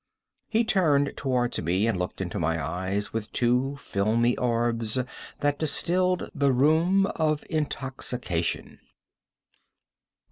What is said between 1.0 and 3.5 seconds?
towards me, and looked into my eyes with